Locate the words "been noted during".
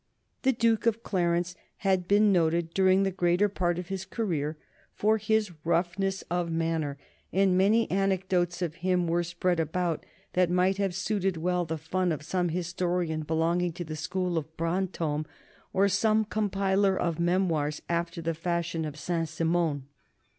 2.07-3.03